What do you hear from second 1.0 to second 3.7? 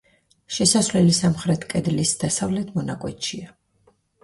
სამხრეთ კედლის დასავლეთ მონაკვეთშია.